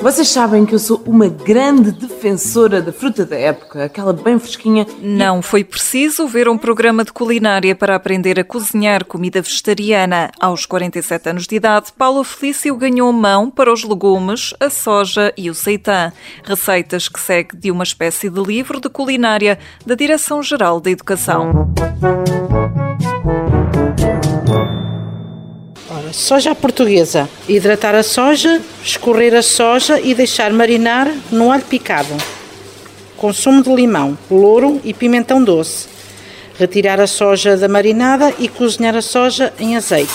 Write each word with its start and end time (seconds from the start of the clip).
Vocês 0.00 0.28
sabem 0.30 0.64
que 0.64 0.74
eu 0.74 0.78
sou 0.78 1.02
uma 1.04 1.28
grande 1.28 1.92
defensora 1.92 2.80
da 2.80 2.90
fruta 2.90 3.26
da 3.26 3.36
época, 3.36 3.84
aquela 3.84 4.14
bem 4.14 4.38
fresquinha. 4.38 4.86
Não 4.98 5.42
foi 5.42 5.62
preciso 5.62 6.26
ver 6.26 6.48
um 6.48 6.56
programa 6.56 7.04
de 7.04 7.12
culinária 7.12 7.74
para 7.76 7.94
aprender 7.94 8.40
a 8.40 8.44
cozinhar 8.44 9.04
comida 9.04 9.42
vegetariana. 9.42 10.30
Aos 10.40 10.64
47 10.64 11.28
anos 11.28 11.46
de 11.46 11.56
idade, 11.56 11.92
Paulo 11.96 12.24
Felício 12.24 12.74
ganhou 12.76 13.12
mão 13.12 13.50
para 13.50 13.70
os 13.70 13.84
legumes, 13.84 14.54
a 14.58 14.70
soja 14.70 15.34
e 15.36 15.50
o 15.50 15.54
seitã. 15.54 16.10
Receitas 16.44 17.06
que 17.06 17.20
segue 17.20 17.54
de 17.54 17.70
uma 17.70 17.84
espécie 17.84 18.30
de 18.30 18.40
livro 18.40 18.80
de 18.80 18.88
culinária 18.88 19.58
da 19.84 19.94
Direção-Geral 19.94 20.80
da 20.80 20.90
Educação. 20.90 21.70
Soja 26.12 26.54
portuguesa. 26.54 27.28
Hidratar 27.48 27.94
a 27.94 28.02
soja, 28.02 28.60
escorrer 28.84 29.34
a 29.34 29.42
soja 29.42 30.00
e 30.00 30.14
deixar 30.14 30.52
marinar 30.52 31.12
no 31.30 31.50
alho 31.50 31.64
picado. 31.64 32.16
Consumo 33.16 33.62
de 33.62 33.74
limão, 33.74 34.16
louro 34.30 34.80
e 34.84 34.94
pimentão 34.94 35.42
doce. 35.42 35.88
Retirar 36.58 37.00
a 37.00 37.06
soja 37.06 37.56
da 37.56 37.68
marinada 37.68 38.34
e 38.38 38.48
cozinhar 38.48 38.96
a 38.96 39.02
soja 39.02 39.52
em 39.58 39.76
azeite. 39.76 40.10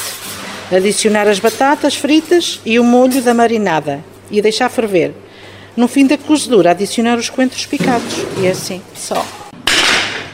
Adicionar 0.72 1.28
as 1.28 1.40
batatas 1.40 1.96
fritas 1.96 2.60
e 2.66 2.80
o 2.80 2.84
molho 2.84 3.22
da 3.22 3.34
marinada 3.34 4.04
e 4.32 4.42
deixar 4.42 4.70
ferver. 4.70 5.14
No 5.78 5.88
fim 5.88 6.08
da 6.08 6.18
cozedura, 6.18 6.72
adicionar 6.72 7.18
os 7.18 7.30
coentros 7.30 7.66
picados. 7.66 8.14
E 8.42 8.48
é 8.48 8.52
assim, 8.52 8.82
só. 8.96 9.45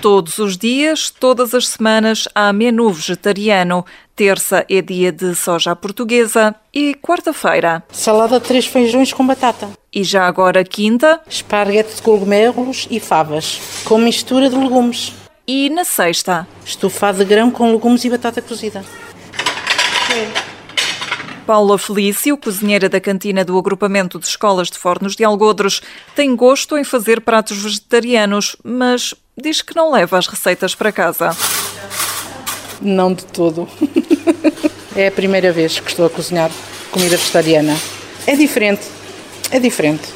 Todos 0.02 0.40
os 0.40 0.58
dias, 0.58 1.12
todas 1.12 1.54
as 1.54 1.68
semanas, 1.68 2.28
há 2.34 2.52
menu 2.52 2.90
vegetariano. 2.90 3.86
Terça 4.16 4.66
é 4.68 4.82
dia 4.82 5.12
de 5.12 5.36
soja 5.36 5.76
portuguesa 5.76 6.56
e 6.74 6.96
quarta-feira. 6.96 7.84
Salada 7.92 8.40
de 8.40 8.48
três 8.48 8.66
feijões 8.66 9.14
com 9.14 9.28
batata. 9.28 9.70
E 9.94 10.04
já 10.04 10.26
agora 10.26 10.64
quinta? 10.64 11.22
Esparguete 11.30 11.98
de 11.98 12.02
cogumelos 12.02 12.88
e 12.90 13.00
favas, 13.00 13.62
com 13.86 14.00
mistura 14.00 14.50
de 14.50 14.56
legumes. 14.56 15.14
E 15.48 15.70
na 15.70 15.86
sexta? 15.86 16.48
Estofado 16.66 17.20
de 17.20 17.26
grão 17.26 17.52
com 17.52 17.72
legumes 17.72 18.04
e 18.04 18.10
batata 18.10 18.42
cozida. 18.42 18.84
Paula 21.52 21.78
Felício, 21.78 22.38
cozinheira 22.38 22.88
da 22.88 23.02
cantina 23.02 23.44
do 23.44 23.60
agrupamento 23.60 24.18
de 24.18 24.26
escolas 24.26 24.70
de 24.70 24.78
Fornos 24.78 25.18
de 25.18 25.26
Algodres, 25.26 25.82
tem 26.16 26.34
gosto 26.34 26.78
em 26.78 26.84
fazer 26.86 27.20
pratos 27.20 27.58
vegetarianos, 27.58 28.56
mas 28.64 29.14
diz 29.36 29.62
que 29.62 29.76
não 29.76 29.92
leva 29.92 30.18
as 30.18 30.28
receitas 30.28 30.76
para 30.76 30.94
casa. 30.94 31.36
Não 32.80 33.14
de 33.14 33.26
todo. 33.26 33.68
é 34.96 35.08
a 35.08 35.12
primeira 35.12 35.52
vez 35.52 35.78
que 35.78 35.90
estou 35.90 36.06
a 36.06 36.10
cozinhar 36.10 36.50
comida 36.90 37.18
vegetariana. 37.18 37.76
É 38.26 38.34
diferente. 38.34 38.88
É 39.52 39.60
diferente. 39.60 40.08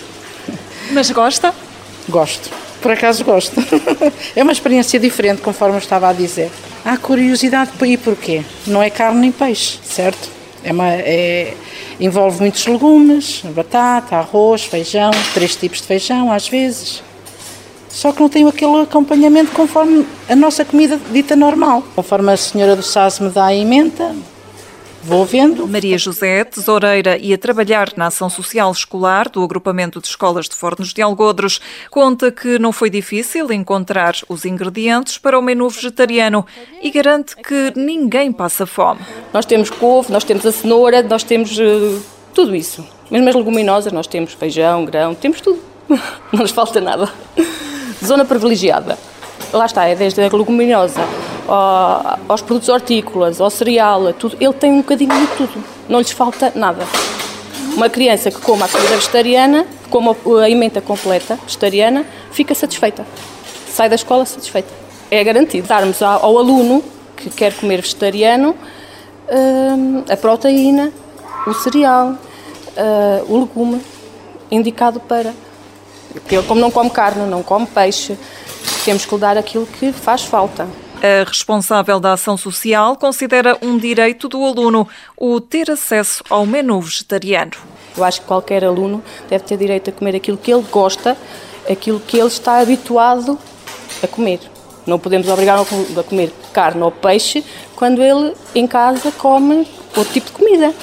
Mas 0.91 1.11
gosta? 1.11 1.53
Gosto. 2.07 2.49
Por 2.81 2.91
acaso 2.91 3.25
gosto. 3.25 3.59
é 4.37 4.41
uma 4.41 4.53
experiência 4.53 4.97
diferente, 4.97 5.41
conforme 5.41 5.75
eu 5.75 5.79
estava 5.79 6.07
a 6.07 6.13
dizer. 6.13 6.49
Há 6.85 6.95
curiosidade 6.95 7.71
e 7.85 7.97
porquê? 7.97 8.41
Não 8.65 8.81
é 8.81 8.89
carne 8.89 9.19
nem 9.19 9.33
peixe, 9.33 9.79
certo? 9.83 10.34
É 10.65 10.71
uma, 10.71 10.91
é, 10.91 11.53
envolve 11.99 12.41
muitos 12.41 12.65
legumes, 12.65 13.43
batata, 13.55 14.17
arroz, 14.17 14.65
feijão, 14.65 15.11
três 15.33 15.55
tipos 15.55 15.79
de 15.79 15.87
feijão 15.87 16.31
às 16.31 16.49
vezes 16.49 17.03
só 17.95 18.11
que 18.11 18.19
não 18.19 18.27
tem 18.27 18.45
aquele 18.45 18.81
acompanhamento 18.81 19.53
conforme 19.53 20.05
a 20.27 20.35
nossa 20.35 20.65
comida 20.65 20.99
dita 21.13 21.33
normal. 21.33 21.81
Conforme 21.95 22.33
a 22.33 22.35
senhora 22.35 22.75
do 22.75 22.83
SAS 22.83 23.21
me 23.21 23.29
dá 23.29 23.45
a 23.45 23.55
emenda, 23.55 24.13
Vou 25.05 25.23
vendo. 25.23 25.67
Maria 25.67 25.99
José, 25.99 26.43
tesoureira 26.43 27.15
e 27.15 27.31
a 27.31 27.37
trabalhar 27.37 27.93
na 27.95 28.07
ação 28.07 28.27
social 28.27 28.71
escolar 28.71 29.29
do 29.29 29.43
agrupamento 29.43 30.01
de 30.01 30.07
escolas 30.07 30.49
de 30.49 30.55
Fornos 30.55 30.91
de 30.91 30.99
Algodres, 30.99 31.61
conta 31.91 32.31
que 32.31 32.57
não 32.57 32.71
foi 32.71 32.89
difícil 32.89 33.51
encontrar 33.51 34.15
os 34.27 34.45
ingredientes 34.45 35.19
para 35.19 35.37
o 35.37 35.43
menu 35.43 35.69
vegetariano 35.69 36.43
e 36.81 36.89
garante 36.89 37.35
que 37.35 37.71
ninguém 37.75 38.31
passa 38.31 38.65
fome. 38.65 39.01
Nós 39.31 39.45
temos 39.45 39.69
couve, 39.69 40.11
nós 40.11 40.23
temos 40.23 40.43
a 40.43 40.51
cenoura, 40.51 41.03
nós 41.03 41.21
temos 41.21 41.55
uh, 41.59 42.01
tudo 42.33 42.55
isso. 42.55 42.83
Mesmo 43.11 43.29
as 43.29 43.35
leguminosas, 43.35 43.93
nós 43.93 44.07
temos 44.07 44.33
feijão, 44.33 44.85
grão, 44.85 45.13
temos 45.13 45.39
tudo. 45.39 45.61
Não 46.33 46.39
nos 46.39 46.49
falta 46.49 46.81
nada. 46.81 47.13
Zona 48.03 48.25
privilegiada. 48.25 48.97
Lá 49.53 49.67
está, 49.67 49.85
é 49.85 49.93
desde 49.93 50.19
a 50.19 50.35
leguminosa 50.35 51.01
aos 51.47 52.41
produtos 52.41 52.69
hortícolas, 52.69 53.39
ao 53.41 53.49
cereal, 53.49 54.13
tudo. 54.13 54.37
Ele 54.39 54.53
tem 54.53 54.71
um 54.71 54.77
bocadinho 54.77 55.09
de 55.09 55.27
tudo. 55.35 55.63
Não 55.87 55.99
lhes 55.99 56.11
falta 56.11 56.51
nada. 56.55 56.85
Uma 57.75 57.89
criança 57.89 58.31
que 58.31 58.39
coma 58.39 58.65
a 58.65 58.69
comida 58.69 58.95
vegetariana, 58.95 59.65
coma 59.89 60.15
a 60.41 60.49
emenda 60.49 60.81
completa 60.81 61.37
vegetariana, 61.43 62.05
fica 62.31 62.55
satisfeita. 62.55 63.05
Sai 63.67 63.89
da 63.89 63.95
escola 63.95 64.25
satisfeita. 64.25 64.69
É 65.11 65.23
garantido. 65.23 65.67
Darmos 65.67 66.01
ao 66.01 66.37
aluno 66.37 66.83
que 67.15 67.29
quer 67.29 67.53
comer 67.53 67.81
vegetariano 67.81 68.55
hum, 69.29 70.03
a 70.09 70.17
proteína, 70.17 70.91
o 71.45 71.53
cereal, 71.53 72.09
hum, 72.77 73.25
o 73.27 73.39
legume 73.39 73.81
indicado 74.51 74.99
para 74.99 75.33
porque 76.19 76.35
ele, 76.35 76.47
como 76.47 76.61
não 76.61 76.71
come 76.71 76.89
carne, 76.89 77.29
não 77.29 77.43
come 77.43 77.65
peixe, 77.65 78.17
temos 78.85 79.05
que 79.05 79.13
lhe 79.13 79.21
dar 79.21 79.37
aquilo 79.37 79.65
que 79.65 79.91
faz 79.91 80.23
falta. 80.23 80.67
A 81.01 81.27
responsável 81.27 81.99
da 81.99 82.13
ação 82.13 82.37
social 82.37 82.95
considera 82.95 83.57
um 83.61 83.77
direito 83.77 84.27
do 84.27 84.43
aluno 84.43 84.87
o 85.17 85.39
ter 85.39 85.69
acesso 85.69 86.23
ao 86.29 86.45
menu 86.45 86.81
vegetariano. 86.81 87.51
Eu 87.95 88.03
acho 88.03 88.21
que 88.21 88.27
qualquer 88.27 88.63
aluno 88.63 89.03
deve 89.29 89.43
ter 89.43 89.57
direito 89.57 89.89
a 89.89 89.93
comer 89.93 90.15
aquilo 90.15 90.37
que 90.37 90.51
ele 90.51 90.65
gosta, 90.71 91.15
aquilo 91.69 91.99
que 91.99 92.17
ele 92.17 92.27
está 92.27 92.59
habituado 92.59 93.37
a 94.03 94.07
comer. 94.07 94.39
Não 94.85 94.99
podemos 94.99 95.27
obrigar 95.27 95.59
a 95.59 96.03
comer 96.03 96.31
carne 96.53 96.81
ou 96.81 96.91
peixe 96.91 97.43
quando 97.75 98.01
ele 98.01 98.33
em 98.53 98.67
casa 98.67 99.11
come 99.11 99.67
outro 99.95 100.13
tipo 100.13 100.27
de 100.27 100.31
comida 100.33 100.73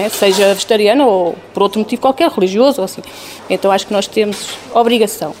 é? 0.00 0.08
seja 0.08 0.54
vegetariana 0.54 1.04
ou 1.04 1.36
por 1.52 1.62
outro 1.62 1.78
motivo 1.78 2.00
qualquer, 2.00 2.30
religioso 2.30 2.80
ou 2.80 2.84
assim. 2.84 3.02
Então 3.50 3.70
acho 3.70 3.86
que 3.86 3.92
nós 3.92 4.06
temos 4.06 4.48
obrigação 4.72 5.34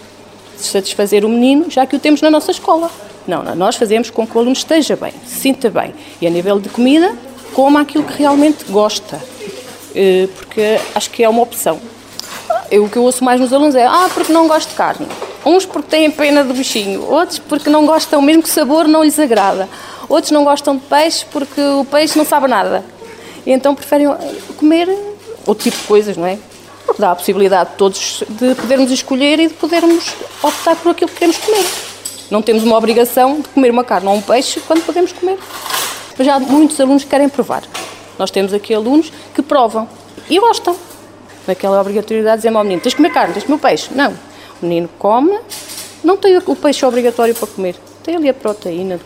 de 0.56 0.64
satisfazer 0.64 1.24
o 1.24 1.28
menino, 1.28 1.70
já 1.70 1.86
que 1.86 1.96
o 1.96 1.98
temos 1.98 2.20
na 2.20 2.30
nossa 2.30 2.50
escola. 2.50 2.90
Não, 3.26 3.42
não, 3.42 3.54
nós 3.54 3.76
fazemos 3.76 4.10
com 4.10 4.26
que 4.26 4.36
o 4.36 4.40
aluno 4.40 4.52
esteja 4.52 4.96
bem, 4.96 5.12
se 5.26 5.40
sinta 5.40 5.70
bem. 5.70 5.94
E 6.20 6.26
a 6.26 6.30
nível 6.30 6.58
de 6.58 6.68
comida, 6.68 7.16
coma 7.54 7.80
aquilo 7.80 8.04
que 8.04 8.18
realmente 8.18 8.64
gosta, 8.68 9.20
eh, 9.94 10.28
porque 10.36 10.80
acho 10.94 11.10
que 11.10 11.22
é 11.22 11.28
uma 11.28 11.42
opção. 11.42 11.80
Eu, 12.70 12.84
o 12.84 12.88
que 12.88 12.96
eu 12.96 13.02
ouço 13.02 13.22
mais 13.22 13.40
nos 13.40 13.52
alunos 13.52 13.74
é: 13.74 13.86
ah, 13.86 14.08
porque 14.12 14.32
não 14.32 14.48
gosto 14.48 14.70
de 14.70 14.74
carne. 14.74 15.06
Uns 15.44 15.66
porque 15.66 15.88
têm 15.88 16.10
pena 16.10 16.44
do 16.44 16.54
bichinho, 16.54 17.02
outros 17.02 17.38
porque 17.38 17.68
não 17.68 17.84
gostam, 17.84 18.22
mesmo 18.22 18.42
que 18.42 18.48
o 18.48 18.52
sabor 18.52 18.86
não 18.86 19.02
lhes 19.02 19.18
agrada. 19.18 19.68
Outros 20.08 20.30
não 20.30 20.44
gostam 20.44 20.76
de 20.76 20.82
peixe 20.82 21.24
porque 21.30 21.60
o 21.60 21.84
peixe 21.84 22.16
não 22.16 22.24
sabe 22.24 22.48
nada 22.48 22.84
e 23.46 23.52
então 23.52 23.74
preferem 23.74 24.08
comer 24.56 24.88
outro 25.46 25.64
tipo 25.64 25.76
de 25.76 25.84
coisas, 25.84 26.16
não 26.16 26.26
é? 26.26 26.38
Dá 26.98 27.12
a 27.12 27.16
possibilidade 27.16 27.70
de 27.70 27.76
todos 27.76 28.22
de 28.28 28.54
podermos 28.54 28.90
escolher 28.90 29.40
e 29.40 29.48
de 29.48 29.54
podermos 29.54 30.14
optar 30.42 30.76
por 30.76 30.90
aquilo 30.90 31.10
que 31.10 31.16
queremos 31.16 31.38
comer. 31.38 31.64
Não 32.32 32.40
temos 32.40 32.62
uma 32.62 32.78
obrigação 32.78 33.42
de 33.42 33.48
comer 33.48 33.70
uma 33.70 33.84
carne 33.84 34.08
ou 34.08 34.14
um 34.14 34.22
peixe 34.22 34.58
quando 34.60 34.82
podemos 34.86 35.12
comer. 35.12 35.38
Mas 36.16 36.26
já 36.26 36.36
há 36.36 36.40
muitos 36.40 36.80
alunos 36.80 37.04
que 37.04 37.10
querem 37.10 37.28
provar. 37.28 37.62
Nós 38.18 38.30
temos 38.30 38.54
aqui 38.54 38.72
alunos 38.72 39.12
que 39.34 39.42
provam 39.42 39.86
e 40.30 40.40
gostam. 40.40 40.74
Daquela 41.46 41.78
obrigatoriedade 41.78 42.40
de 42.40 42.48
dizer 42.48 42.56
ao 42.56 42.64
menino: 42.64 42.80
tens 42.80 42.92
de 42.92 42.96
comer 42.96 43.12
carne, 43.12 43.34
tens 43.34 43.42
de 43.42 43.48
comer 43.48 43.60
peixe. 43.60 43.90
Não. 43.94 44.12
O 44.62 44.64
menino 44.64 44.88
come, 44.98 45.38
não 46.02 46.16
tem 46.16 46.38
o 46.38 46.56
peixe 46.56 46.86
obrigatório 46.86 47.34
para 47.34 47.46
comer. 47.48 47.76
Tem 48.02 48.16
ali 48.16 48.30
a 48.30 48.34
proteína, 48.34 48.98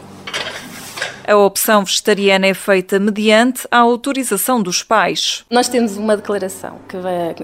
a 1.26 1.36
opção 1.36 1.84
vegetariana 1.84 2.46
é 2.46 2.54
feita 2.54 3.00
mediante 3.00 3.66
a 3.68 3.78
autorização 3.78 4.62
dos 4.62 4.84
pais. 4.84 5.44
Nós 5.50 5.68
temos 5.68 5.96
uma 5.96 6.16
declaração 6.16 6.78
que 6.88 6.96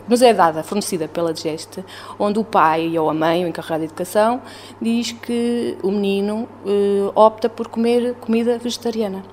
nos 0.09 0.23
é 0.23 0.33
dada, 0.33 0.63
fornecida 0.63 1.09
pela 1.09 1.33
DGEST, 1.33 1.85
onde 2.17 2.39
o 2.39 2.45
pai 2.45 2.97
ou 2.97 3.11
a 3.11 3.15
mãe, 3.15 3.45
o 3.45 3.49
encarregado 3.49 3.81
de 3.81 3.87
educação, 3.87 4.41
diz 4.81 5.11
que 5.11 5.77
o 5.83 5.91
menino 5.91 6.49
eh, 6.65 7.11
opta 7.15 7.49
por 7.49 7.67
comer 7.67 8.15
comida 8.21 8.57
vegetariana. 8.57 9.25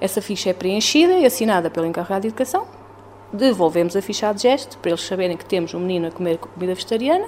Essa 0.00 0.22
ficha 0.22 0.48
é 0.48 0.52
preenchida 0.54 1.12
e 1.18 1.26
assinada 1.26 1.68
pelo 1.68 1.86
encarregado 1.86 2.22
de 2.22 2.28
educação. 2.28 2.66
Devolvemos 3.30 3.94
a 3.94 4.00
ficha 4.00 4.30
à 4.30 4.32
DGEST 4.32 4.78
para 4.78 4.90
eles 4.90 5.02
saberem 5.02 5.36
que 5.36 5.44
temos 5.44 5.74
um 5.74 5.80
menino 5.80 6.08
a 6.08 6.10
comer 6.10 6.38
comida 6.38 6.74
vegetariana 6.74 7.26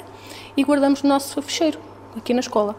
e 0.56 0.64
guardamos 0.64 1.02
no 1.02 1.10
nosso 1.10 1.42
fecheiro, 1.42 1.78
aqui 2.16 2.32
na 2.32 2.40
escola. 2.40 2.74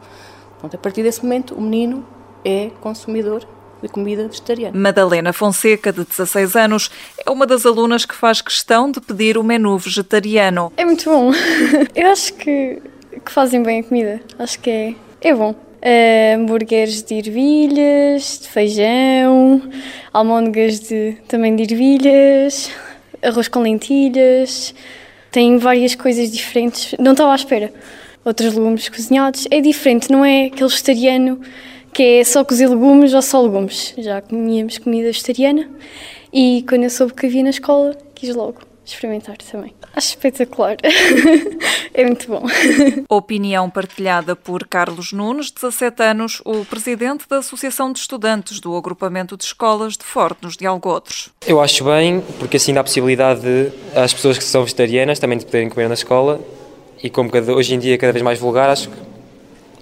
Pronto, 0.57 0.75
a 0.75 0.80
partir 0.80 1.03
desse 1.03 1.21
momento, 1.21 1.53
o 1.53 1.62
menino 1.62 2.03
é 2.44 2.71
consumidor 2.81 3.45
de 3.81 3.88
comida 3.88 4.28
vegetariana. 4.28 4.78
Madalena 4.78 5.33
Fonseca, 5.33 5.92
de 5.92 6.04
16 6.04 6.56
anos, 6.56 6.92
é 7.25 7.30
uma 7.30 7.45
das 7.45 7.66
alunas 7.66 8.06
que 8.06 8.16
faz 8.16 8.42
questão 8.42 8.92
de 8.92 9.01
pedir 9.01 9.38
o 9.38 9.44
menu 9.44 9.78
vegetariano. 9.78 10.72
É 10.78 10.86
muito 10.86 11.10
bom. 11.10 11.31
Eu 11.95 12.07
acho 12.12 12.33
que, 12.33 12.81
que 13.25 13.31
fazem 13.31 13.63
bem 13.63 13.80
a 13.80 13.83
comida. 13.83 14.22
Acho 14.38 14.60
que 14.60 14.69
é, 14.69 14.95
é 15.22 15.33
bom. 15.33 15.51
Uh, 15.51 16.36
hambúrgueres 16.36 17.01
de 17.01 17.16
ervilhas, 17.16 18.39
de 18.42 18.50
feijão, 18.50 19.63
almôndegas 20.13 20.80
de, 20.80 21.18
também 21.27 21.56
de 21.56 21.63
ervilhas, 21.63 22.69
arroz 23.24 23.48
com 23.48 23.62
lentilhas. 23.62 24.75
Tem 25.31 25.57
várias 25.57 25.95
coisas 25.95 26.31
diferentes. 26.31 26.94
Não 27.00 27.13
estava 27.13 27.31
à 27.31 27.36
espera. 27.36 27.74
Outros 28.24 28.54
legumes 28.54 28.89
cozinhados. 28.89 29.48
É 29.50 29.60
diferente, 29.60 30.12
não 30.12 30.24
é 30.24 30.45
aquele 30.45 30.69
vegetariano 30.69 31.42
que 31.93 32.19
é 32.19 32.23
só 32.23 32.43
cozer 32.43 32.67
legumes 32.67 33.13
ou 33.13 33.21
só 33.21 33.41
legumes. 33.41 33.93
Já 33.97 34.21
comíamos 34.21 34.77
comida 34.77 35.07
vegetariana 35.07 35.69
e 36.31 36.65
quando 36.67 36.83
eu 36.83 36.89
soube 36.89 37.13
que 37.13 37.25
havia 37.25 37.43
na 37.43 37.49
escola, 37.49 37.95
quis 38.15 38.35
logo 38.35 38.71
experimentar 38.83 39.38
também. 39.38 39.73
Acho 39.93 40.09
espetacular. 40.09 40.77
é 41.93 42.05
muito 42.05 42.27
bom. 42.27 42.43
Opinião 43.09 43.69
partilhada 43.69 44.35
por 44.35 44.67
Carlos 44.67 45.11
Nunes, 45.11 45.51
17 45.51 46.03
anos, 46.03 46.41
o 46.45 46.65
presidente 46.65 47.27
da 47.27 47.38
Associação 47.38 47.91
de 47.91 47.99
Estudantes 47.99 48.59
do 48.59 48.75
Agrupamento 48.75 49.35
de 49.35 49.43
Escolas 49.43 49.97
de 49.97 50.03
Fornos 50.03 50.55
de 50.55 50.65
Algodres. 50.65 51.29
Eu 51.45 51.61
acho 51.61 51.83
bem, 51.83 52.21
porque 52.39 52.57
assim 52.57 52.73
dá 52.73 52.81
a 52.81 52.83
possibilidade 52.83 53.41
de, 53.41 53.71
às 53.95 54.13
pessoas 54.13 54.38
que 54.38 54.43
são 54.43 54.63
vegetarianas 54.63 55.19
também 55.19 55.38
de 55.38 55.45
poderem 55.45 55.69
comer 55.69 55.88
na 55.88 55.93
escola 55.93 56.39
e 57.03 57.09
como 57.09 57.31
hoje 57.55 57.75
em 57.75 57.79
dia 57.79 57.95
é 57.95 57.97
cada 57.97 58.13
vez 58.13 58.23
mais 58.23 58.39
vulgar, 58.39 58.69
acho, 58.69 58.89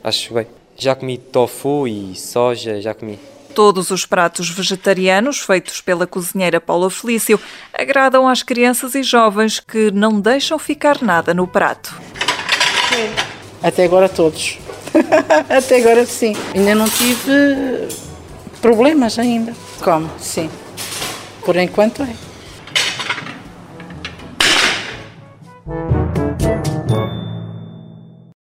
acho 0.04 0.34
bem. 0.34 0.48
Já 0.80 0.96
comi 0.96 1.18
tofu 1.18 1.86
e 1.86 2.16
soja, 2.16 2.82
já 2.82 2.94
comi. 2.94 3.20
Todos 3.54 3.92
os 3.92 4.06
pratos 4.06 4.50
vegetarianos 4.50 5.40
feitos 5.40 5.82
pela 5.82 6.08
cozinheira 6.08 6.62
Paula 6.62 6.90
Felício 6.90 7.38
agradam 7.74 8.26
às 8.26 8.42
crianças 8.42 8.96
e 8.96 9.04
jovens 9.04 9.60
que 9.60 9.92
não 9.92 10.22
deixam 10.22 10.58
ficar 10.58 11.02
nada 11.02 11.34
no 11.34 11.46
prato. 11.46 11.94
Até 13.62 13.84
agora 13.84 14.08
todos. 14.08 14.58
Até 15.50 15.82
agora 15.82 16.06
sim. 16.06 16.34
Ainda 16.56 16.74
não 16.74 16.88
tive 16.88 17.90
problemas 18.62 19.20
ainda. 19.20 19.54
Como? 19.84 20.10
Sim. 20.18 20.50
Por 21.44 21.58
enquanto 21.58 22.04
é. 22.04 22.29